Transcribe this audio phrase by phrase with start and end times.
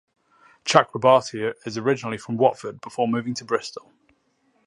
[0.65, 3.91] Chakrabarti is originally from Watford before moving to Bristol.